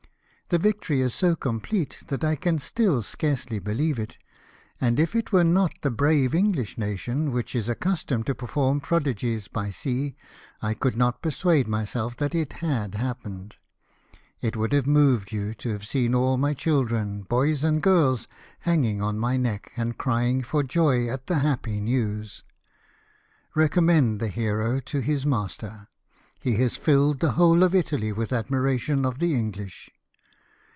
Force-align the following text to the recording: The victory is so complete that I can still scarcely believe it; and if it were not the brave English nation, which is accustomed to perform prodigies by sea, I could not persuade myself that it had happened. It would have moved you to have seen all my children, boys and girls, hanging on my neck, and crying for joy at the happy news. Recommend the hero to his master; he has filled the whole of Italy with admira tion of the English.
The 0.49 0.57
victory 0.59 0.99
is 0.99 1.13
so 1.13 1.37
complete 1.37 2.03
that 2.09 2.25
I 2.25 2.35
can 2.35 2.59
still 2.59 3.01
scarcely 3.01 3.57
believe 3.57 3.97
it; 3.97 4.17
and 4.81 4.99
if 4.99 5.15
it 5.15 5.31
were 5.31 5.45
not 5.45 5.71
the 5.81 5.89
brave 5.89 6.35
English 6.35 6.77
nation, 6.77 7.31
which 7.31 7.55
is 7.55 7.69
accustomed 7.69 8.25
to 8.25 8.35
perform 8.35 8.81
prodigies 8.81 9.47
by 9.47 9.69
sea, 9.71 10.17
I 10.61 10.73
could 10.73 10.97
not 10.97 11.21
persuade 11.21 11.69
myself 11.69 12.17
that 12.17 12.35
it 12.35 12.51
had 12.51 12.95
happened. 12.95 13.55
It 14.41 14.57
would 14.57 14.73
have 14.73 14.85
moved 14.85 15.31
you 15.31 15.53
to 15.53 15.69
have 15.69 15.87
seen 15.87 16.13
all 16.13 16.35
my 16.35 16.53
children, 16.53 17.21
boys 17.21 17.63
and 17.63 17.81
girls, 17.81 18.27
hanging 18.59 19.01
on 19.01 19.17
my 19.17 19.37
neck, 19.37 19.71
and 19.77 19.97
crying 19.97 20.43
for 20.43 20.63
joy 20.63 21.07
at 21.07 21.27
the 21.27 21.39
happy 21.39 21.79
news. 21.79 22.43
Recommend 23.55 24.19
the 24.19 24.27
hero 24.27 24.81
to 24.81 24.99
his 24.99 25.25
master; 25.25 25.87
he 26.41 26.57
has 26.57 26.75
filled 26.75 27.21
the 27.21 27.31
whole 27.39 27.63
of 27.63 27.73
Italy 27.73 28.11
with 28.11 28.31
admira 28.31 28.77
tion 28.77 29.05
of 29.05 29.19
the 29.19 29.33
English. 29.33 29.89